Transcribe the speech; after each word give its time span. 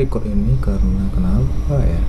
gue 0.00 0.08
nge-record 0.08 0.32
ini 0.32 0.56
karena 0.64 1.04
kenapa 1.12 1.76
ya? 1.84 2.00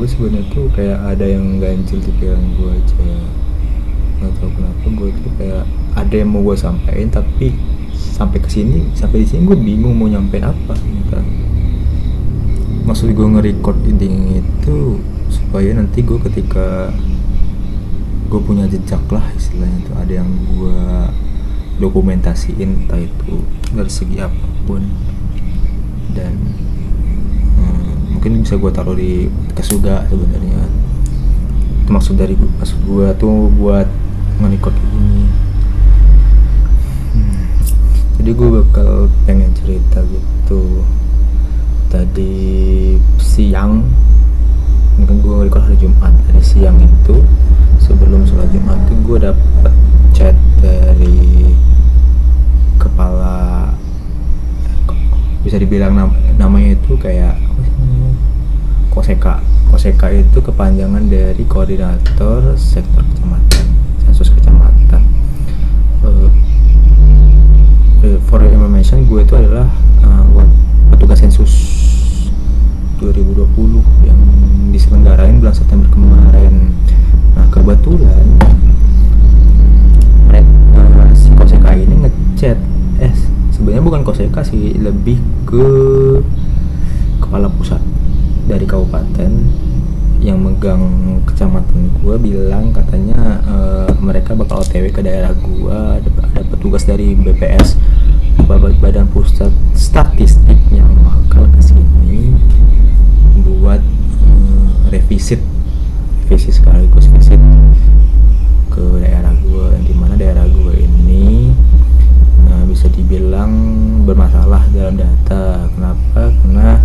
Gue 0.00 0.08
sebenarnya 0.08 0.48
tuh 0.48 0.64
kayak 0.72 0.96
ada 1.12 1.28
yang 1.28 1.60
ganjil 1.60 2.00
di 2.00 2.08
pikiran 2.08 2.40
gue 2.56 2.72
aja. 2.72 3.08
Nggak 4.16 4.32
tahu 4.40 4.48
kenapa 4.56 4.86
gue 4.88 5.08
tuh 5.12 5.32
kayak 5.36 5.64
ada 5.92 6.14
yang 6.16 6.32
mau 6.32 6.40
gue 6.40 6.56
sampaikan 6.56 7.20
tapi 7.20 7.52
sampai 7.92 8.40
ke 8.40 8.48
sini 8.48 8.88
sampai 8.96 9.24
di 9.24 9.28
sini 9.28 9.44
gue 9.44 9.60
bingung 9.60 9.92
mau 9.92 10.08
nyampein 10.08 10.48
apa 10.48 10.72
gitu. 10.72 11.20
Maksud 12.88 13.12
gue 13.12 13.28
nge-record 13.28 13.84
ini 13.84 14.40
itu 14.40 15.04
supaya 15.28 15.76
nanti 15.76 16.00
gue 16.00 16.16
ketika 16.32 16.88
gue 18.32 18.40
punya 18.40 18.64
jejak 18.64 19.04
lah 19.12 19.24
istilahnya 19.36 19.84
tuh 19.84 19.96
ada 20.00 20.12
yang 20.24 20.30
gue 20.48 20.80
dokumentasiin 21.76 22.88
entah 22.88 22.96
itu 22.96 23.44
dari 23.76 23.92
segi 23.92 24.16
apa 24.68 24.76
pun. 24.76 24.84
Dan 26.12 26.36
hmm, 27.56 28.12
mungkin 28.12 28.44
bisa 28.44 28.60
gue 28.60 28.68
taruh 28.68 28.92
di 28.92 29.32
juga 29.64 30.04
sebenarnya. 30.12 30.68
Itu 31.84 31.90
maksud 31.96 32.20
dari 32.20 32.36
maksud 32.36 32.76
gue 32.84 33.08
tuh 33.16 33.48
buat 33.56 33.88
nge-record 34.44 34.76
ini. 34.92 35.24
Hmm, 37.16 37.42
jadi 38.20 38.30
gue 38.36 38.48
bakal 38.60 39.08
pengen 39.24 39.56
cerita 39.56 40.04
gitu. 40.04 40.84
Tadi 41.88 42.36
siang 43.16 43.88
kan 44.98 45.24
gue 45.24 45.46
record 45.48 45.64
hari 45.64 45.78
Jumat 45.80 46.12
dari 46.28 46.42
siang 46.44 46.76
itu 46.76 47.24
sebelum 47.80 48.28
sholat 48.28 48.50
Jumat 48.52 48.76
itu 48.84 48.94
gue 49.08 49.18
dapet 49.24 49.72
chat 50.12 50.36
dari 50.60 51.54
kepala 52.76 53.72
bisa 55.42 55.56
dibilang 55.58 55.94
nam 55.94 56.10
namanya 56.36 56.74
itu 56.74 56.98
kayak 56.98 57.38
apa 57.38 57.60
sih 57.62 57.72
namanya? 57.78 58.12
Koseka. 58.90 59.34
Koseka 59.68 60.10
itu 60.10 60.38
kepanjangan 60.42 61.06
dari 61.06 61.44
koordinator 61.46 62.56
sektor 62.58 63.04
kecamatan 63.04 63.64
sensus 64.02 64.32
kecamatan. 64.34 65.02
Uh, 66.02 66.30
for 68.26 68.40
your 68.40 68.50
information 68.54 69.04
gue 69.04 69.20
itu 69.22 69.34
adalah 69.36 69.68
uh, 70.06 70.24
petugas 70.94 71.20
sensus 71.20 71.52
2020 72.98 73.46
yang 74.02 74.18
diselenggarain 74.74 75.38
bulan 75.38 75.54
September 75.54 75.86
kemarin. 75.92 76.74
Nah 77.38 77.46
kebetulan 77.52 78.26
mereka 80.26 80.82
si 81.14 81.30
Koseka 81.36 81.76
ini 81.78 82.08
ngechat 82.08 82.58
eh 82.98 83.27
sebenarnya 83.58 83.82
bukan 83.82 84.02
Koseka 84.06 84.46
sih 84.46 84.78
lebih 84.78 85.18
ke 85.42 85.66
kepala 87.18 87.50
pusat 87.50 87.82
dari 88.46 88.62
kabupaten 88.62 89.34
yang 90.22 90.38
megang 90.38 90.86
kecamatan 91.26 91.90
gue 91.98 92.16
bilang 92.22 92.70
katanya 92.70 93.42
uh, 93.50 93.90
mereka 93.98 94.38
bakal 94.38 94.62
OTW 94.62 94.94
ke 94.94 95.02
daerah 95.02 95.34
gue 95.34 95.74
ada, 95.74 96.10
petugas 96.54 96.86
dari 96.86 97.18
BPS 97.18 97.74
Badan 98.78 99.10
Pusat 99.10 99.50
Statistik 99.74 100.58
yang 100.70 100.94
bakal 101.02 101.50
ke 101.50 101.58
sini 101.58 102.38
buat 103.42 103.82
uh, 104.22 104.70
revisit 104.94 105.42
revisi 106.30 106.54
sekaligus 106.54 107.10
visit 107.10 107.42
ke 108.70 108.84
daerah 109.02 109.34
gue 109.34 109.64
yang 109.74 109.84
di 109.84 109.94
mana 109.98 110.14
daerah 110.14 110.46
uh, 110.46 110.57
bisa 112.78 112.94
dibilang 112.94 113.50
bermasalah 114.06 114.62
dalam 114.70 115.02
data. 115.02 115.66
Kenapa? 115.74 116.30
Karena 116.30 116.78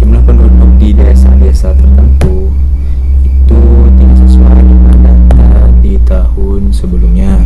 jumlah 0.00 0.24
penduduk 0.24 0.72
di 0.80 0.96
desa-desa 0.96 1.76
tertentu 1.76 2.48
itu 3.28 3.60
tidak 4.00 4.24
sesuai 4.24 4.64
dengan 4.64 4.96
data 5.04 5.68
di 5.84 6.00
tahun 6.08 6.72
sebelumnya. 6.72 7.44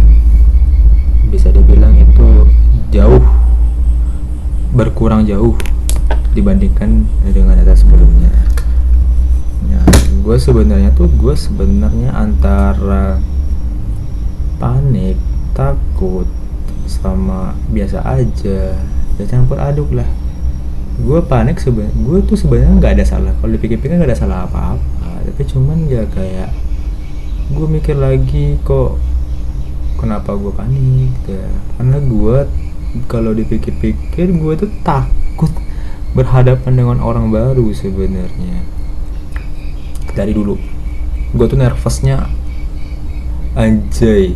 Bisa 1.26 1.50
dibilang 1.50 1.98
itu 1.98 2.46
jauh 2.94 3.26
berkurang 4.70 5.26
jauh 5.26 5.58
dibandingkan 6.38 7.02
dengan 7.26 7.58
data 7.58 7.74
sebelumnya. 7.74 8.30
Ya 9.66 9.82
gue 10.22 10.36
sebenarnya 10.38 10.94
tuh 10.94 11.10
gue 11.18 11.34
sebenarnya 11.34 12.14
antara 12.14 13.18
panik 14.62 15.18
takut 15.50 16.30
sama 16.88 17.54
biasa 17.70 18.02
aja. 18.02 18.74
Ya 19.20 19.24
campur 19.28 19.60
aduk 19.60 19.92
lah. 19.92 20.08
Gue 20.98 21.22
panik 21.22 21.62
sebenarnya 21.62 21.94
gue 21.94 22.18
tuh 22.26 22.34
sebenarnya 22.34 22.74
nggak 22.80 22.92
ada 22.98 23.04
salah. 23.06 23.32
Kalau 23.38 23.52
dipikir-pikir 23.54 23.94
nggak 23.94 24.10
ada 24.10 24.18
salah 24.18 24.38
apa-apa. 24.48 25.22
Tapi 25.28 25.42
cuman 25.46 25.86
ya 25.86 26.02
kayak 26.08 26.50
gue 27.52 27.66
mikir 27.68 27.94
lagi 27.94 28.58
kok 28.66 28.98
kenapa 30.00 30.34
gue 30.34 30.50
panik 30.50 31.12
gitu 31.22 31.38
ya. 31.38 31.50
Karena 31.78 31.98
gue 32.02 32.36
kalau 33.06 33.30
dipikir-pikir 33.36 34.32
gue 34.34 34.52
tuh 34.58 34.70
takut 34.82 35.52
berhadapan 36.16 36.72
dengan 36.74 36.98
orang 37.04 37.28
baru 37.30 37.68
sebenarnya. 37.70 38.64
Dari 40.16 40.34
dulu. 40.34 40.58
Gue 41.36 41.46
tuh 41.46 41.60
nervousnya 41.60 42.26
anjay 43.54 44.34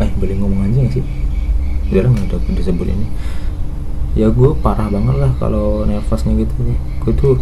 eh 0.00 0.10
boleh 0.16 0.34
ngomong 0.36 0.60
anjing 0.68 0.88
gak 0.88 0.94
sih? 1.00 1.04
Nggak 1.92 2.10
ada 2.10 2.36
disebut 2.52 2.86
ini. 2.90 3.06
Ya 4.16 4.32
gue 4.32 4.50
parah 4.64 4.88
banget 4.88 5.16
lah 5.20 5.32
kalau 5.36 5.84
nervousnya 5.84 6.32
gitu. 6.40 6.52
Gue 7.04 7.12
tuh 7.12 7.36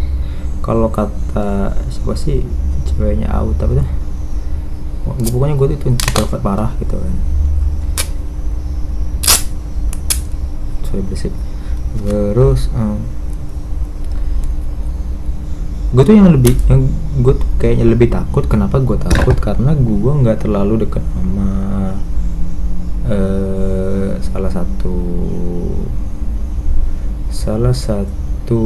kalau 0.59 0.89
kata 0.89 1.77
siapa 1.93 2.17
sih 2.17 2.41
ceweknya 2.89 3.29
out 3.29 3.53
tapi 3.61 3.77
dah 3.77 3.89
pokoknya 5.05 5.53
gue 5.53 5.67
tuh 5.77 5.89
introvert 5.93 6.41
parah 6.41 6.71
gitu 6.81 6.97
kan. 6.97 7.15
Sorry 10.89 11.01
berisik. 11.05 11.33
Terus 12.01 12.67
um, 12.75 12.99
gue 15.95 16.03
tuh 16.03 16.15
yang 16.17 16.27
lebih 16.33 16.59
yang 16.67 16.89
gue 17.23 17.33
tuh 17.37 17.49
kayaknya 17.61 17.85
lebih 17.87 18.11
takut. 18.11 18.43
Kenapa 18.49 18.81
gue 18.83 18.97
takut? 18.99 19.37
Karena 19.39 19.71
gue 19.77 20.11
nggak 20.25 20.43
terlalu 20.43 20.83
deket 20.83 21.05
sama 21.13 21.64
uh, 23.09 24.17
salah 24.21 24.51
satu 24.51 24.95
salah 27.29 27.75
satu 27.75 28.61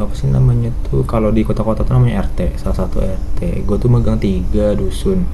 apa 0.00 0.12
sih 0.12 0.28
namanya 0.28 0.72
tuh? 0.88 1.04
Kalau 1.08 1.32
di 1.32 1.44
kota-kota 1.44 1.84
tuh 1.84 1.96
namanya 1.96 2.28
RT 2.28 2.60
salah 2.60 2.76
satu 2.76 3.00
RT 3.00 3.64
gue 3.64 3.76
tuh 3.80 3.88
megang 3.88 4.20
tiga 4.20 4.76
dusun. 4.76 5.24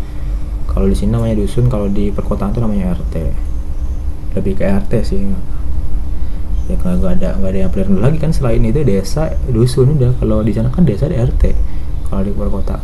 Kalau 0.71 0.87
di 0.91 0.97
sini 0.99 1.15
namanya 1.15 1.39
dusun 1.39 1.71
kalau 1.71 1.87
di 1.91 2.11
perkotaan 2.11 2.55
tuh 2.55 2.63
namanya 2.63 2.95
RT 2.95 3.15
lebih 4.39 4.59
ke 4.59 4.65
RT 4.67 4.93
sih. 5.03 5.23
Ya 6.65 6.81
nggak 6.81 7.21
ada 7.21 7.37
nggak 7.37 7.51
ada 7.51 7.59
yang 7.61 7.71
pilihan 7.71 8.01
lagi 8.01 8.19
kan 8.23 8.33
selain 8.33 8.63
itu 8.65 8.81
desa 8.87 9.35
dusun 9.51 9.99
udah. 9.99 10.15
Kalau 10.19 10.43
di 10.43 10.53
sana 10.55 10.71
kan 10.71 10.87
desa 10.87 11.11
di 11.11 11.19
RT 11.19 11.55
kalau 12.07 12.23
di 12.23 12.31
perkotaan. 12.31 12.83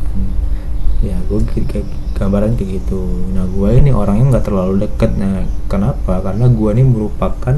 Ya 1.01 1.17
gue 1.31 1.41
kayak 1.47 2.00
gambaran 2.21 2.61
kayak 2.61 2.85
gitu. 2.85 3.01
Nah 3.33 3.49
gue 3.49 3.81
ini 3.81 3.97
orangnya 3.97 4.37
nggak 4.37 4.45
terlalu 4.45 4.85
deket. 4.85 5.17
Nah 5.17 5.49
kenapa? 5.73 6.21
Karena 6.21 6.53
gue 6.53 6.71
ini 6.77 6.85
merupakan 6.85 7.57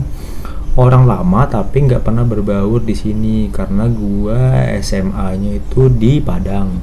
orang 0.78 1.04
lama 1.04 1.42
tapi 1.50 1.90
nggak 1.90 2.06
pernah 2.06 2.22
berbaur 2.22 2.78
di 2.78 2.94
sini. 2.94 3.50
Karena 3.50 3.90
gue 3.90 4.38
SMA-nya 4.78 5.58
itu 5.58 5.90
di 5.90 6.22
Padang. 6.22 6.78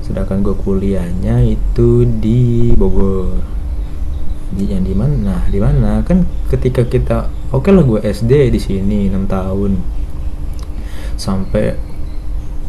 Sedangkan 0.00 0.40
gue 0.40 0.56
kuliahnya 0.56 1.44
itu 1.44 2.08
di 2.08 2.72
Bogor. 2.72 3.36
Di 4.48 4.64
yang 4.64 4.88
di 4.88 4.96
mana? 4.96 5.12
Nah 5.12 5.42
di 5.52 5.60
mana? 5.60 6.00
Kan 6.08 6.24
ketika 6.48 6.88
kita 6.88 7.28
oke 7.52 7.68
okay 7.68 7.76
lah 7.76 7.84
gue 7.84 8.00
SD 8.00 8.48
di 8.48 8.56
sini 8.56 9.12
6 9.12 9.28
tahun. 9.28 9.76
Sampai 11.20 11.76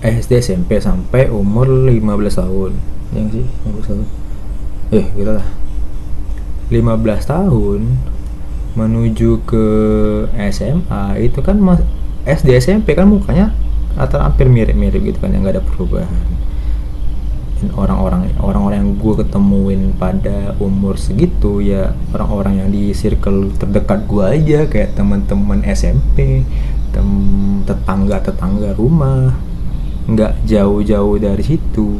eh, 0.04 0.16
SD 0.19 0.44
SMP 0.44 0.84
sampai 0.84 1.31
umur 1.31 1.88
15 1.88 2.44
tahun. 2.44 2.72
Yang 3.16 3.28
sih? 3.39 3.45
15 3.63 3.88
tahun 3.88 4.19
eh 4.89 5.06
gitu 5.13 5.31
lah. 5.38 5.47
15 6.69 7.25
tahun 7.25 7.81
menuju 8.77 9.41
ke 9.45 9.65
SMA 10.53 11.18
itu 11.25 11.41
kan 11.41 11.57
mas 11.57 11.81
SD 12.25 12.62
SMP 12.62 12.94
kan 12.94 13.09
mukanya 13.09 13.53
atau 13.97 14.21
hampir 14.21 14.45
mirip-mirip 14.45 15.01
gitu 15.01 15.18
kan 15.18 15.33
yang 15.33 15.41
nggak 15.45 15.57
ada 15.57 15.65
perubahan. 15.65 16.27
Orang-orang 17.75 18.31
orang-orang 18.39 18.77
yang 18.80 18.91
gue 18.95 19.13
ketemuin 19.19 19.91
pada 20.00 20.56
umur 20.63 20.95
segitu 20.95 21.59
ya 21.59 21.91
orang-orang 22.15 22.63
yang 22.63 22.69
di 22.71 22.95
circle 22.95 23.51
terdekat 23.59 24.07
gue 24.07 24.24
aja 24.24 24.59
kayak 24.63 24.95
teman-teman 24.95 25.59
SMP 25.68 26.47
tem 26.95 27.09
tetangga 27.68 28.24
tetangga 28.24 28.71
rumah 28.80 29.36
nggak 30.07 30.39
jauh-jauh 30.47 31.19
dari 31.19 31.44
situ 31.44 32.00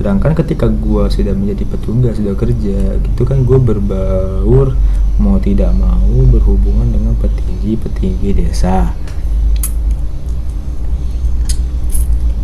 sedangkan 0.00 0.32
ketika 0.32 0.64
gue 0.64 1.12
sudah 1.12 1.36
menjadi 1.36 1.68
petugas 1.68 2.16
sudah 2.16 2.32
kerja 2.32 2.96
gitu 3.04 3.22
kan 3.28 3.44
gue 3.44 3.60
berbaur 3.60 4.72
mau 5.20 5.36
tidak 5.36 5.76
mau 5.76 6.24
berhubungan 6.24 6.88
dengan 6.88 7.12
petinggi-petinggi 7.20 8.32
desa. 8.32 8.96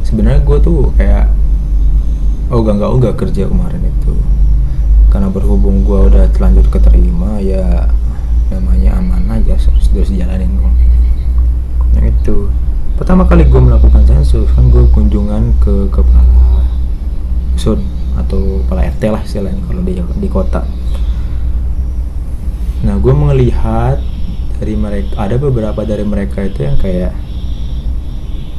Sebenarnya 0.05 0.45
gue 0.45 0.59
tuh 0.61 0.93
kayak 1.01 1.33
ogah 2.53 2.77
nggak 2.77 2.93
ogah 2.93 3.13
kerja 3.17 3.49
kemarin 3.49 3.89
itu. 3.89 4.13
Karena 5.09 5.33
berhubung 5.33 5.81
gue 5.81 6.13
udah 6.13 6.29
terlanjur 6.37 6.69
keterima 6.69 7.41
ya 7.41 7.89
namanya 8.53 9.01
aman 9.01 9.33
aja 9.33 9.57
terus 9.57 9.89
terus 9.89 10.13
jalanin 10.13 10.53
gue 10.61 10.73
nah 11.97 12.05
itu. 12.05 12.53
Pertama 13.01 13.25
kali 13.25 13.49
gue 13.49 13.61
melakukan 13.65 14.05
sensus 14.05 14.45
kan 14.53 14.69
gue 14.69 14.85
kunjungan 14.93 15.57
ke 15.65 15.89
kepala 15.89 16.46
sun 17.57 17.81
atau 18.17 18.65
kepala 18.65 18.89
RT 18.89 19.03
lah 19.13 19.23
istilahnya 19.25 19.61
kalau 19.69 19.83
di 19.85 20.01
di 20.01 20.29
kota. 20.29 20.63
Nah 22.85 22.97
gue 23.01 23.15
melihat 23.17 24.01
dari 24.57 24.75
mereka 24.77 25.13
ada 25.21 25.37
beberapa 25.37 25.81
dari 25.85 26.05
mereka 26.05 26.45
itu 26.45 26.65
yang 26.65 26.79
kayak 26.81 27.13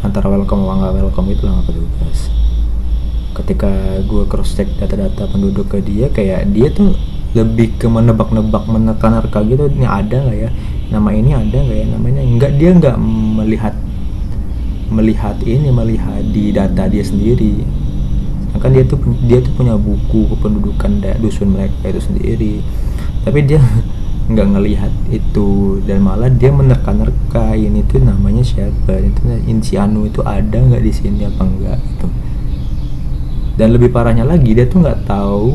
antara 0.05 0.29
welcome 0.29 0.61
sama 0.61 0.73
nggak 0.77 0.93
welcome 1.01 1.29
itu 1.33 1.43
lah 1.49 1.61
petugas 1.65 2.29
ketika 3.37 3.69
gue 4.05 4.23
cross 4.25 4.57
check 4.57 4.65
data-data 4.81 5.29
penduduk 5.29 5.69
ke 5.69 5.77
dia 5.85 6.09
kayak 6.09 6.49
dia 6.53 6.73
tuh 6.73 6.97
lebih 7.37 7.77
ke 7.77 7.85
menebak-nebak 7.85 8.65
menerka-nerka 8.65 9.45
gitu 9.45 9.69
ini 9.69 9.85
ada 9.85 10.25
nggak 10.25 10.37
ya? 10.37 10.49
Nama 10.89 11.09
ini 11.13 11.31
ada 11.37 11.57
nggak 11.61 11.77
ya? 11.77 11.85
Namanya 11.93 12.21
enggak 12.25 12.51
dia 12.57 12.69
nggak 12.73 12.97
melihat 13.37 13.73
melihat 14.89 15.37
ini 15.43 15.69
melihat 15.69 16.23
di 16.33 16.49
data 16.49 16.89
dia 16.89 17.03
sendiri 17.03 17.61
kan 18.57 18.73
dia 18.73 18.83
tuh 18.85 18.99
dia 19.25 19.39
tuh 19.39 19.53
punya 19.53 19.77
buku 19.77 20.29
kependudukan 20.35 21.01
dusun 21.21 21.53
mereka 21.53 21.89
itu 21.89 22.01
sendiri. 22.01 22.53
Tapi 23.23 23.39
dia 23.45 23.61
nggak 24.31 24.47
ngelihat 24.57 24.93
itu. 25.09 25.79
Dan 25.85 26.03
malah 26.03 26.29
dia 26.29 26.51
menerka-nerka 26.51 27.55
ini 27.55 27.81
tuh 27.87 28.03
namanya 28.03 28.43
siapa? 28.43 28.99
Itu 28.99 29.21
si 29.63 29.73
Anu 29.79 30.05
itu 30.05 30.21
ada 30.25 30.57
nggak 30.57 30.83
di 30.83 30.91
sini 30.91 31.25
apa 31.25 31.41
enggak 31.43 31.79
gitu. 31.81 32.07
Dan 33.57 33.73
lebih 33.73 33.89
parahnya 33.89 34.21
lagi 34.21 34.53
dia 34.53 34.69
tuh 34.69 34.85
nggak 34.85 35.09
tahu 35.09 35.49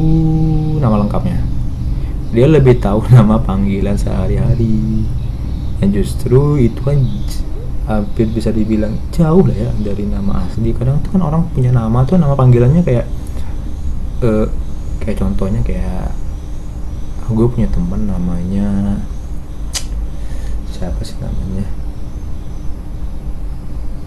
nama 0.82 1.06
lengkapnya. 1.06 1.38
Dia 2.34 2.50
lebih 2.50 2.82
tahu 2.82 3.06
nama 3.14 3.38
panggilan 3.38 3.94
sehari-hari. 3.94 5.06
Yang 5.78 5.90
justru 6.02 6.58
itu 6.58 6.80
kan 6.82 6.98
hampir 7.82 8.30
bisa 8.30 8.54
dibilang 8.54 8.94
jauh 9.10 9.42
lah 9.42 9.56
ya 9.56 9.70
dari 9.82 10.06
nama 10.06 10.46
asli. 10.46 10.70
Kadang 10.70 11.02
tuh 11.02 11.18
kan 11.18 11.22
orang 11.22 11.42
punya 11.50 11.74
nama 11.74 12.06
tuh 12.06 12.18
nama 12.18 12.34
panggilannya 12.38 12.82
kayak 12.86 13.06
uh, 14.22 14.46
kayak 15.02 15.18
contohnya 15.18 15.60
kayak 15.66 16.14
gue 17.32 17.48
punya 17.48 17.64
teman 17.72 18.04
namanya 18.04 19.00
siapa 20.68 21.00
sih 21.00 21.16
namanya? 21.16 21.64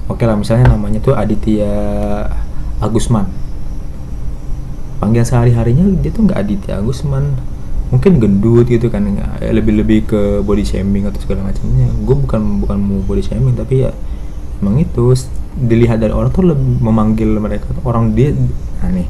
Oke 0.06 0.30
lah 0.30 0.38
misalnya 0.38 0.70
namanya 0.70 1.02
tuh 1.02 1.18
Aditya 1.18 1.74
Agusman. 2.78 3.26
Panggilan 5.02 5.26
sehari 5.26 5.52
harinya 5.58 5.90
dia 6.00 6.14
tuh 6.14 6.30
nggak 6.30 6.40
Aditya 6.40 6.80
Agusman 6.80 7.34
mungkin 7.94 8.18
gendut 8.18 8.66
gitu 8.66 8.90
kan 8.90 9.06
lebih 9.42 9.86
lebih 9.86 10.00
ke 10.10 10.22
body 10.42 10.66
shaming 10.66 11.06
atau 11.06 11.22
segala 11.22 11.50
macamnya. 11.50 11.90
Gue 12.02 12.16
bukan 12.18 12.42
bukan 12.66 12.78
mau 12.82 13.00
body 13.06 13.22
shaming 13.22 13.54
tapi 13.54 13.86
ya 13.86 13.92
emang 14.62 14.82
itu. 14.82 15.14
Dilihat 15.56 16.04
dari 16.04 16.12
orang 16.12 16.36
tuh 16.36 16.52
lebih 16.52 16.84
memanggil 16.84 17.40
mereka 17.40 17.72
orang 17.88 18.12
dia 18.12 18.36
nih 18.84 19.08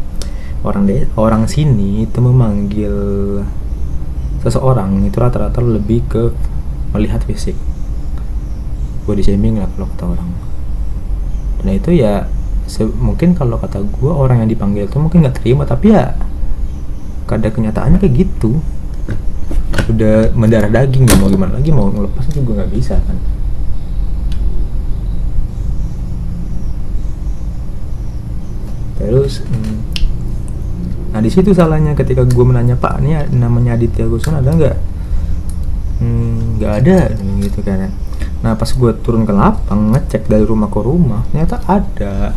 orang 0.62 0.86
dia 0.86 1.10
orang 1.18 1.50
sini 1.50 2.06
itu 2.06 2.22
memanggil 2.22 2.94
seseorang 4.46 5.10
itu 5.10 5.18
rata-rata 5.18 5.58
lebih 5.62 6.06
ke 6.06 6.30
melihat 6.94 7.26
fisik. 7.26 7.58
Body 9.10 9.26
shaming 9.26 9.58
lah 9.58 9.66
kalau 9.74 9.90
kata 9.90 10.06
orang. 10.06 10.30
Dan 11.66 11.82
itu 11.82 11.98
ya 11.98 12.30
mungkin 12.98 13.34
kalau 13.34 13.58
kata 13.58 13.82
gue 13.82 14.12
orang 14.14 14.46
yang 14.46 14.50
dipanggil 14.50 14.86
itu 14.86 14.98
mungkin 15.02 15.26
nggak 15.26 15.42
terima 15.42 15.66
tapi 15.66 15.94
ya 15.94 16.14
kadang 17.26 17.54
kenyataannya 17.54 17.98
kayak 18.02 18.16
gitu. 18.26 18.62
Udah 19.86 20.34
mendarah 20.34 20.70
daging 20.70 21.06
mau 21.22 21.30
gimana 21.30 21.58
lagi 21.62 21.70
mau 21.70 21.90
ngelepas 21.90 22.26
juga 22.34 22.62
nggak 22.62 22.72
bisa 22.74 22.98
kan. 22.98 23.18
Terus 28.98 29.46
hmm, 29.46 29.78
nah 31.14 31.22
di 31.22 31.30
situ 31.30 31.54
salahnya 31.54 31.94
ketika 31.94 32.26
gue 32.26 32.46
menanya 32.46 32.74
pak 32.74 32.98
ini 33.04 33.14
namanya 33.38 33.78
Aditya 33.78 34.10
Gusun 34.10 34.42
ada 34.42 34.50
nggak? 34.50 34.78
Hmm, 36.02 36.58
nggak 36.58 36.72
hmm, 36.72 36.80
ada 36.82 36.98
gitu 37.46 37.60
kan. 37.62 37.94
Nah 38.42 38.58
pas 38.58 38.70
gue 38.70 38.92
turun 39.06 39.26
ke 39.26 39.34
lapang 39.34 39.94
ngecek 39.94 40.26
dari 40.26 40.46
rumah 40.46 40.70
ke 40.74 40.80
rumah 40.82 41.22
ternyata 41.30 41.62
ada. 41.70 42.34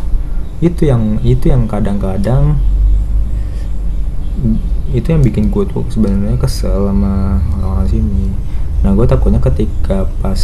Itu 0.61 0.85
yang 0.85 1.17
itu 1.25 1.49
yang 1.49 1.65
kadang-kadang 1.65 2.61
itu 4.89 5.13
yang 5.13 5.21
bikin 5.21 5.53
gue 5.53 5.63
tuh 5.69 5.85
sebenarnya 5.89 6.39
kesel 6.41 6.89
sama 6.89 7.37
orang-orang 7.61 7.89
sini. 7.89 8.25
Nah 8.81 8.97
gue 8.97 9.05
takutnya 9.05 9.37
ketika 9.37 10.09
pas 10.23 10.41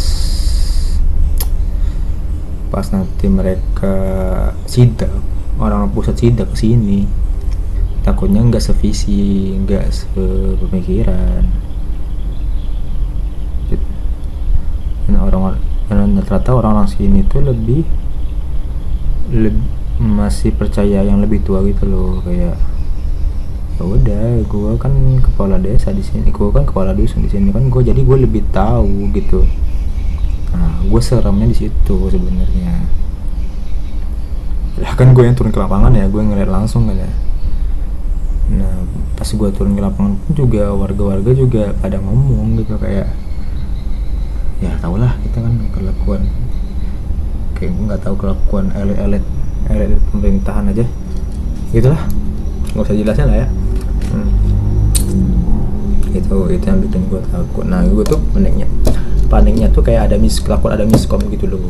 pas 2.70 2.86
nanti 2.92 3.26
mereka 3.30 3.96
sidak 4.66 5.10
orang 5.56 5.88
pusat 5.90 6.18
sidak 6.18 6.52
ke 6.52 6.66
sini 6.66 7.08
takutnya 8.04 8.44
nggak 8.44 8.62
sevisi 8.62 9.56
nggak 9.66 9.90
sepemikiran. 9.90 11.42
Dan 15.06 15.22
orang 15.22 15.58
dan 15.86 16.18
ternyata 16.22 16.50
orang-orang 16.54 16.90
sini 16.90 17.22
tuh 17.26 17.42
lebih 17.42 17.86
lebih 19.30 19.62
masih 19.96 20.52
percaya 20.52 21.02
yang 21.02 21.24
lebih 21.24 21.40
tua 21.40 21.64
gitu 21.64 21.88
loh 21.88 22.20
kayak 22.20 22.52
ya 22.52 22.75
udah 23.84 24.40
gue 24.46 24.72
kan 24.80 24.92
kepala 25.20 25.60
desa 25.60 25.92
di 25.92 26.00
sini 26.00 26.32
gue 26.32 26.48
kan 26.48 26.64
kepala 26.64 26.96
dusun 26.96 27.26
di 27.26 27.28
sini 27.28 27.52
kan 27.52 27.68
gue 27.68 27.82
jadi 27.84 28.00
gue 28.00 28.18
lebih 28.24 28.48
tahu 28.48 29.12
gitu. 29.12 29.44
Nah 30.56 30.80
gue 30.80 31.00
seremnya 31.04 31.50
di 31.52 31.56
situ 31.66 31.96
sebenarnya. 32.08 32.72
Ya 34.80 34.92
kan 34.96 35.12
gue 35.12 35.24
yang 35.28 35.36
turun 35.36 35.52
ke 35.52 35.60
lapangan 35.60 35.92
ya 35.92 36.08
gue 36.08 36.22
ngeliat 36.24 36.48
langsung 36.48 36.88
kan 36.88 36.96
ya. 36.96 37.10
Nah 38.56 38.88
pas 39.12 39.28
gue 39.28 39.48
turun 39.52 39.76
ke 39.76 39.82
lapangan 39.84 40.16
pun 40.24 40.32
juga 40.32 40.72
warga-warga 40.72 41.36
juga 41.36 41.76
pada 41.76 42.00
ngomong 42.00 42.56
gitu 42.64 42.80
kayak 42.80 43.12
ya 44.64 44.72
tau 44.80 44.96
lah 44.96 45.12
kita 45.20 45.44
kan 45.44 45.52
kelakuan. 45.76 46.24
Kayak 47.56 47.76
nggak 47.76 48.00
tahu 48.00 48.14
kelakuan 48.16 48.72
elit-elit 48.72 49.24
elit 49.68 50.00
pemerintahan 50.12 50.72
aja. 50.72 50.84
Gitulah. 51.76 52.00
Nggak 52.72 52.88
usah 52.88 52.96
jelasin 52.96 53.28
lah 53.28 53.38
ya. 53.44 53.48
Itu 56.20 56.38
itu 56.52 56.64
yang 56.64 56.80
bikin 56.80 57.02
gue 57.08 57.20
takut. 57.28 57.64
Nah 57.68 57.84
gue 57.84 58.04
tuh 58.04 58.20
paniknya. 58.32 58.68
Paniknya 59.26 59.68
tuh 59.72 59.82
kayak 59.82 60.12
ada 60.12 60.16
mis 60.16 60.38
kelakuan 60.38 60.78
ada 60.78 60.86
miskom 60.86 61.18
gitu 61.28 61.50
loh. 61.50 61.62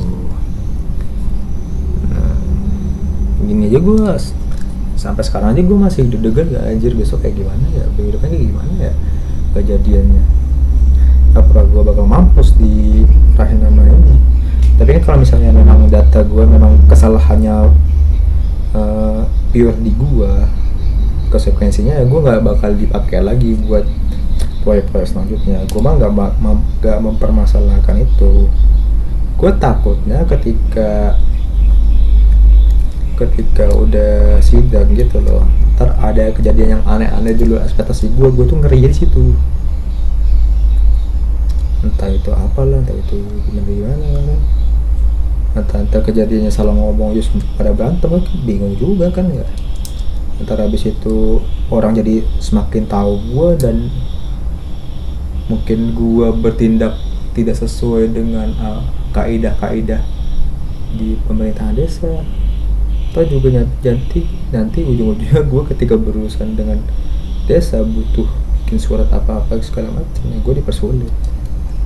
Nah, 2.13 2.37
gini 3.43 3.73
aja 3.73 3.79
gue 3.81 3.99
sampai 4.97 5.23
sekarang 5.25 5.53
aja 5.57 5.63
gue 5.63 5.79
masih 5.79 6.09
deg-degan 6.09 6.53
gak 6.53 6.65
anjir 6.67 6.93
besok 6.93 7.25
kayak 7.25 7.41
gimana 7.41 7.65
ya? 7.73 7.85
Kehidupan 7.97 8.29
kayak 8.29 8.45
gimana 8.45 8.73
ya? 8.81 8.93
Kejadiannya. 9.57 10.23
Apa 11.37 11.65
gue 11.69 11.83
bakal 11.85 12.05
mampus 12.09 12.57
di 12.57 13.05
rahim 13.37 13.59
nama 13.61 13.85
ini? 13.85 14.17
Tapi 14.77 15.01
kan 15.01 15.03
kalau 15.05 15.19
misalnya 15.25 15.51
memang 15.53 15.89
data 15.89 16.21
gue 16.21 16.45
memang 16.45 16.77
kesalahannya 16.89 17.73
uh, 18.77 19.25
pure 19.53 19.77
di 19.81 19.93
gue 19.97 20.33
konsekuensinya 21.33 21.97
ya 21.97 22.05
gue 22.07 22.21
nggak 22.23 22.43
bakal 22.45 22.71
dipakai 22.77 23.19
lagi 23.25 23.59
buat 23.67 23.83
proyek-proyek 24.67 25.07
selanjutnya. 25.15 25.63
Gue 25.71 25.79
mah 25.79 25.95
nggak 25.95 26.11
nggak 26.83 26.99
mempermasalahkan 26.99 28.03
itu. 28.03 28.51
Gue 29.39 29.51
takutnya 29.63 30.27
ketika 30.27 31.15
ketika 33.17 33.73
udah 33.73 34.45
sidang 34.45 34.93
gitu 34.93 35.25
loh 35.25 35.49
ntar 35.77 35.93
ada 36.01 36.33
kejadian 36.33 36.81
yang 36.81 36.85
aneh-aneh 36.89 37.37
dulu 37.37 37.61
ekspektasi 37.61 38.13
gue 38.13 38.29
gue 38.33 38.45
tuh 38.49 38.57
ngeri 38.65 38.89
di 38.89 38.97
situ. 38.97 39.37
Entah 41.85 42.09
itu 42.09 42.33
apalah 42.33 42.81
entah 42.81 42.97
itu 42.97 43.21
gimana 43.45 43.69
gimana. 43.69 44.35
Entah 45.53 45.85
entah 45.85 46.01
kejadiannya 46.01 46.49
salah 46.49 46.73
ngomong 46.73 47.13
just 47.13 47.29
pada 47.61 47.77
berantem 47.77 48.09
kan 48.09 48.25
bingung 48.49 48.73
juga 48.81 49.13
kan 49.13 49.29
ya. 49.29 49.45
Ntar 50.41 50.65
habis 50.65 50.89
itu 50.89 51.45
orang 51.69 51.93
jadi 51.97 52.25
semakin 52.41 52.89
tahu 52.89 53.13
gue 53.33 53.49
dan 53.61 53.93
mungkin 55.47 55.95
gue 55.95 56.29
bertindak 56.43 56.99
tidak 57.37 57.57
sesuai 57.61 58.11
dengan 58.11 58.51
uh, 58.59 58.83
kaidah-kaidah 59.13 60.03
di 60.97 61.21
pemerintahan 61.29 61.77
desa. 61.77 62.25
Atau 63.13 63.41
juga 63.41 63.65
nanti 63.65 64.29
nanti 64.53 64.85
ujung-ujungnya 64.85 65.41
gue 65.49 65.63
ketika 65.73 65.97
berurusan 65.97 66.53
dengan 66.53 66.85
desa 67.49 67.81
butuh 67.81 68.29
bikin 68.65 68.77
surat 68.83 69.09
apa-apa 69.09 69.57
segala 69.63 69.95
macam 69.95 70.25
ya 70.29 70.39
gue 70.43 70.55
dipersulit. 70.59 71.13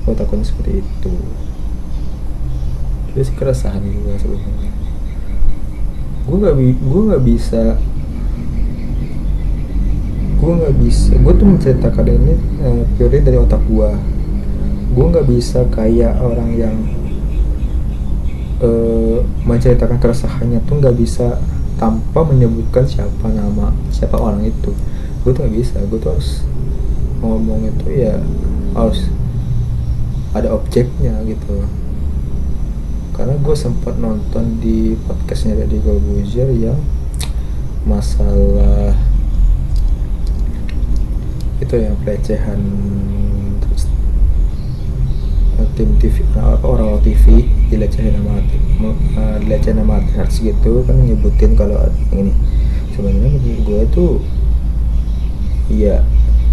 Gue 0.07 0.15
takutnya 0.17 0.47
seperti 0.49 0.81
itu. 0.81 1.15
Itu 3.13 3.21
sih 3.21 3.37
keresahan 3.37 3.85
gue 3.85 4.15
sebenarnya. 4.19 4.73
Gue 6.27 6.51
bi 6.57 6.67
gue 6.75 7.03
nggak 7.11 7.25
bisa 7.27 7.79
gue 10.51 10.67
nggak 10.67 10.77
bisa 10.83 11.15
gue 11.15 11.33
tuh 11.39 11.47
menceritakan 11.47 12.07
ini 12.11 12.35
uh, 12.67 12.83
dari 12.99 13.39
otak 13.39 13.63
gue 13.71 13.91
gue 14.91 15.05
nggak 15.07 15.27
bisa 15.31 15.63
kayak 15.71 16.19
orang 16.19 16.51
yang 16.59 16.75
uh, 18.59 19.23
menceritakan 19.47 20.03
keresahannya 20.03 20.59
tuh 20.67 20.83
nggak 20.83 20.99
bisa 20.99 21.39
tanpa 21.79 22.27
menyebutkan 22.27 22.85
siapa 22.85 23.31
nama 23.33 23.73
siapa 23.89 24.21
orang 24.21 24.45
itu. 24.45 24.75
Gue 25.25 25.33
tuh 25.33 25.47
nggak 25.47 25.55
bisa 25.55 25.77
gue 25.87 25.99
tuh 26.03 26.11
harus 26.13 26.45
ngomong 27.23 27.71
itu 27.71 27.87
ya 28.03 28.19
harus 28.77 29.07
ada 30.35 30.51
objeknya 30.53 31.23
gitu. 31.25 31.65
Karena 33.15 33.39
gue 33.39 33.57
sempat 33.57 33.95
nonton 33.95 34.59
di 34.59 34.99
podcastnya 35.07 35.63
dari 35.63 35.79
Gobuzier 35.79 36.51
yang 36.51 36.83
masalah 37.87 38.99
itu 41.71 41.87
yang 41.87 41.95
pelecehan 42.03 42.59
terus. 43.63 43.87
Eh, 45.63 45.69
tim 45.79 45.95
TV 46.03 46.27
orang 46.67 46.99
TV 46.99 47.47
dilecehin 47.71 48.19
sama 48.19 48.43
uh, 48.91 49.37
dilecehin 49.39 49.79
sama 49.79 50.03
artis 50.19 50.43
gitu 50.43 50.83
kan 50.83 50.99
nyebutin 50.99 51.55
kalau 51.55 51.79
ini. 52.11 52.35
Sebenarnya 52.91 53.39
menurut 53.39 53.61
gue 53.63 53.83
tuh 53.95 54.13
iya 55.71 56.03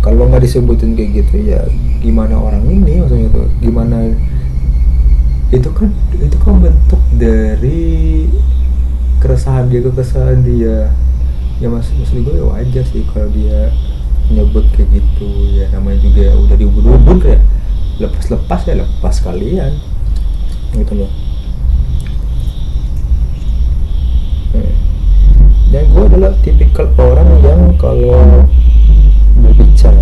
kalau 0.05 0.29
nggak 0.29 0.45
disebutin 0.45 0.93
kayak 0.93 1.25
gitu 1.25 1.50
ya 1.50 1.65
gimana 1.97 2.38
orang 2.38 2.62
ini 2.69 3.01
maksudnya 3.01 3.33
tuh 3.33 3.50
gimana 3.57 4.13
itu 5.50 5.69
kan 5.74 5.89
itu 6.13 6.38
kan 6.38 6.62
bentuk 6.62 7.01
dari 7.17 8.29
keresahan 9.17 9.65
dia 9.65 9.81
keresahan 9.81 10.45
dia. 10.45 10.93
Ya 11.57 11.74
mas 11.74 11.89
maksud 11.89 12.21
gue 12.21 12.38
ya 12.38 12.45
wajar 12.45 12.86
sih 12.86 13.01
kalau 13.09 13.33
dia 13.33 13.74
nyebut 14.27 14.67
kayak 14.75 14.91
gitu 14.91 15.29
ya 15.55 15.72
namanya 15.72 16.03
juga 16.03 16.19
ya 16.27 16.34
udah 16.36 16.55
diubur-ubur 16.60 17.17
kayak 17.24 17.41
lepas-lepas 17.98 18.62
ya 18.67 18.75
lepas 18.77 19.15
kalian. 19.24 19.74
Gitu 20.75 20.93
loh. 20.93 21.12
Hmm. 24.48 24.72
dan 25.75 25.84
gue 25.91 26.03
adalah 26.07 26.31
tipikal 26.39 26.88
orang 26.96 27.27
yang 27.43 27.62
kalau 27.75 28.48
berbicara 29.43 30.00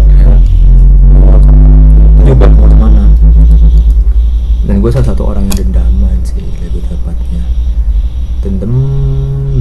nyoba 2.22 2.46
ke 2.46 2.58
mana-mana 2.62 3.10
dan 4.70 4.76
gue 4.86 4.92
salah 4.94 5.10
satu 5.10 5.34
orang 5.34 5.50
yang 5.50 5.74
dendaman 5.74 6.18
sih 6.22 6.46
lebih 6.62 6.86
tepatnya. 6.86 7.42
Dendam 8.46 8.74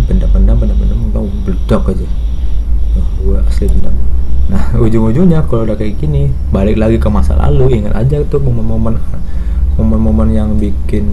pendam-pendam 0.04 0.56
pendam-pendam 0.60 1.00
tau 1.16 1.26
beledak 1.48 1.82
aja. 1.96 2.08
Oh, 3.00 3.08
gue 3.24 3.36
asli 3.48 3.66
dendam 3.72 3.96
nah 4.44 4.76
ujung-ujungnya 4.76 5.44
kalau 5.48 5.64
udah 5.64 5.76
kayak 5.76 5.96
gini 5.96 6.28
balik 6.52 6.76
lagi 6.76 7.00
ke 7.00 7.08
masa 7.08 7.32
lalu 7.36 7.80
ingat 7.80 7.96
aja 7.96 8.20
tuh 8.28 8.40
momen-momen 8.44 9.00
momen-momen 9.80 10.28
yang 10.30 10.50
bikin 10.60 11.06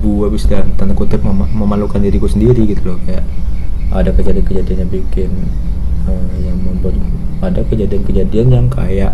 gue 0.00 0.26
bisa 0.32 0.64
tanda 0.80 0.96
kutip 0.96 1.20
mem 1.20 1.44
memalukan 1.52 2.00
diriku 2.00 2.24
sendiri 2.24 2.64
gitu 2.64 2.94
loh 2.94 2.98
kayak 3.04 3.24
ada 3.92 4.14
kejadian-kejadian 4.14 4.86
yang 4.86 4.92
bikin 4.92 5.30
uh, 6.08 6.32
yang 6.40 6.56
membuat 6.62 6.96
ada 7.44 7.60
kejadian-kejadian 7.68 8.48
yang 8.48 8.66
kayak 8.72 9.12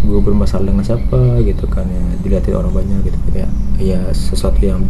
gue 0.00 0.20
bermasalah 0.20 0.72
dengan 0.72 0.84
siapa 0.84 1.40
gitu 1.44 1.68
kan 1.68 1.84
ya 1.84 2.04
dilihatin 2.24 2.56
orang 2.56 2.72
banyak 2.72 2.98
gitu 3.08 3.18
kayak 3.32 3.50
ya 3.76 4.00
sesuatu 4.12 4.60
yang 4.64 4.80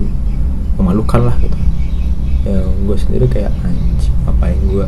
memalukan 0.78 1.26
lah 1.26 1.36
gitu. 1.42 1.58
Ya 2.46 2.62
gue 2.64 2.96
sendiri 2.96 3.26
kayak 3.28 3.52
anjing 3.66 4.14
ngapain 4.24 4.58
gue 4.70 4.86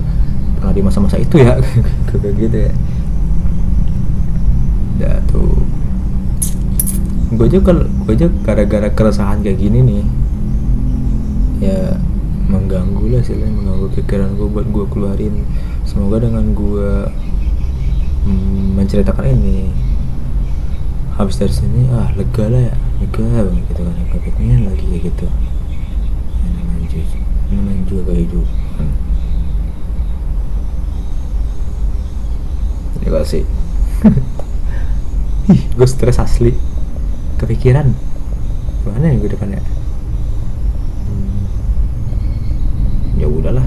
pernah 0.63 0.79
di 0.79 0.87
masa-masa 0.87 1.19
itu 1.19 1.43
ya. 1.43 1.59
Kayak 2.15 2.33
gitu 2.39 2.57
ya. 2.71 2.73
Ya 5.03 5.13
tuh. 5.27 5.59
Gue 7.35 7.51
aja 7.51 7.59
kalau 7.59 7.83
gue 8.07 8.15
aja 8.15 8.31
gara-gara 8.47 8.87
keresahan 8.95 9.43
kayak 9.43 9.59
gini 9.59 9.81
nih 9.83 10.05
ya 11.65 11.97
mengganggu 12.47 13.09
lah 13.09 13.25
sih 13.25 13.33
mengganggu 13.35 13.89
pikiran 13.97 14.39
gue 14.39 14.47
buat 14.47 14.71
gue 14.71 14.87
keluarin. 14.87 15.43
Semoga 15.83 16.23
dengan 16.23 16.55
gue 16.55 17.11
mm, 18.31 18.79
menceritakan 18.79 19.35
ini 19.35 19.67
habis 21.19 21.43
dari 21.43 21.51
sini 21.51 21.91
ah 21.91 22.15
lega 22.15 22.47
lah 22.47 22.63
ya. 22.71 22.75
Lega 23.03 23.27
banget 23.51 23.65
gitu 23.75 23.81
kan 23.83 23.95
pengen 24.39 24.61
lagi 24.71 24.85
kayak 24.87 25.03
gitu. 25.11 25.27
Namanya 26.47 26.87
juga 26.87 27.17
namanya 27.51 27.83
juga 27.91 28.03
kehidupan 28.15 28.87
gak 33.11 33.27
sih. 33.27 33.43
Ih 35.53 35.63
gue 35.75 35.89
stres 35.89 36.23
asli. 36.23 36.55
Kepikiran. 37.41 37.91
Gimana 38.83 39.11
ya 39.11 39.17
gue 39.19 39.31
depannya? 39.31 39.63
Hmm. 41.09 41.43
ya 43.19 43.27
udahlah. 43.27 43.67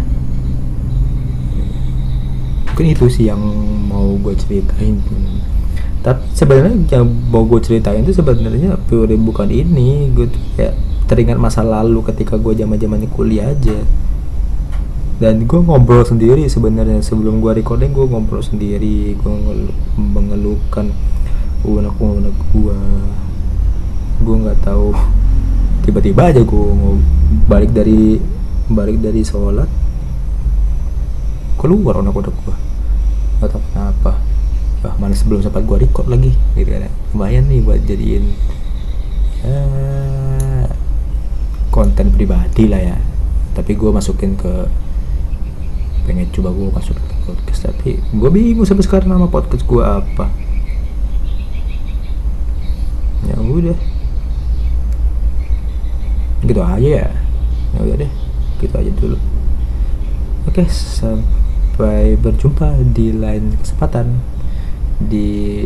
Mungkin 2.72 2.88
itu 2.92 3.06
sih 3.08 3.28
yang 3.32 3.40
mau 3.88 4.16
gue 4.20 4.36
ceritain. 4.36 5.00
Tapi 6.04 6.22
sebenarnya 6.36 7.02
yang 7.02 7.08
mau 7.32 7.44
gue 7.48 7.60
ceritain 7.64 8.04
itu 8.04 8.16
sebenarnya 8.16 8.80
pure 8.88 9.16
bukan 9.20 9.52
ini. 9.52 10.12
Gue 10.12 10.28
tuh 10.28 10.44
teringat 11.06 11.38
masa 11.38 11.62
lalu 11.62 12.02
ketika 12.12 12.36
gue 12.36 12.58
zaman 12.58 12.82
zamannya 12.82 13.10
kuliah 13.14 13.54
aja 13.54 13.78
dan 15.16 15.48
gue 15.48 15.60
ngobrol 15.64 16.04
sendiri 16.04 16.44
sebenarnya. 16.52 17.00
Sebelum 17.00 17.40
gue 17.40 17.64
recording 17.64 17.96
gue 17.96 18.06
ngobrol 18.08 18.44
sendiri. 18.44 19.16
Gue 19.16 19.32
mengeluhkan 19.96 20.92
unek-unek 21.66 22.36
gue 22.52 22.80
gue 24.22 24.36
nggak 24.36 24.60
tahu. 24.64 24.92
Tiba-tiba 25.88 26.34
aja 26.34 26.42
gue 26.42 26.66
balik 27.46 27.72
dari 27.72 28.20
balik 28.66 28.98
dari 28.98 29.22
sholat 29.22 29.70
keluar 31.62 32.02
unek-unek 32.02 32.34
gue 32.34 32.56
nggak 33.40 33.50
tahu 33.52 33.64
kenapa. 33.72 34.14
Wah 34.86 34.94
mana 35.02 35.18
sebelum 35.18 35.42
sempat 35.42 35.66
gue 35.66 35.82
record 35.82 36.06
lagi 36.06 36.38
gitu 36.54 36.70
kan 36.70 36.86
lumayan 37.10 37.50
nih 37.50 37.58
buat 37.66 37.82
jadiin 37.90 38.22
ya, 39.42 39.58
konten 41.74 42.14
pribadi 42.14 42.70
lah 42.70 42.94
ya. 42.94 42.98
Tapi 43.58 43.74
gue 43.74 43.90
masukin 43.90 44.38
ke 44.38 44.70
pengen 46.06 46.30
coba 46.30 46.54
gue 46.54 46.70
masuk 46.70 46.98
podcast 47.26 47.74
tapi 47.74 47.98
gue 47.98 48.30
bingung 48.30 48.64
sampai 48.64 48.86
sekarang 48.86 49.10
nama 49.10 49.26
podcast 49.26 49.66
gue 49.66 49.82
apa. 49.82 50.30
Ya 53.26 53.36
udah. 53.42 53.78
Gitu 56.46 56.62
aja 56.62 56.90
ya. 57.04 57.10
Ya 57.76 57.80
udah 57.82 57.96
deh 58.06 58.12
gitu 58.62 58.76
aja 58.78 58.92
dulu. 58.96 59.18
Oke 60.46 60.64
sampai 60.70 62.16
berjumpa 62.22 62.78
di 62.94 63.12
lain 63.12 63.58
kesempatan 63.60 64.22
di 65.02 65.66